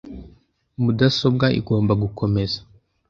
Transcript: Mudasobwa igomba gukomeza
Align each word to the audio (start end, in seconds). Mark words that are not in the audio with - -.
Mudasobwa 0.83 1.45
igomba 1.59 1.93
gukomeza 2.03 2.59